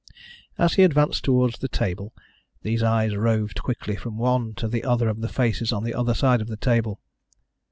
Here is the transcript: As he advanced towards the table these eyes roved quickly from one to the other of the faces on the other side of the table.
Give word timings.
As 0.57 0.73
he 0.73 0.81
advanced 0.83 1.23
towards 1.23 1.59
the 1.59 1.67
table 1.67 2.11
these 2.63 2.81
eyes 2.81 3.15
roved 3.15 3.61
quickly 3.61 3.95
from 3.95 4.17
one 4.17 4.55
to 4.55 4.67
the 4.67 4.83
other 4.83 5.07
of 5.07 5.21
the 5.21 5.29
faces 5.29 5.71
on 5.71 5.83
the 5.83 5.93
other 5.93 6.15
side 6.15 6.41
of 6.41 6.47
the 6.47 6.57
table. 6.57 6.99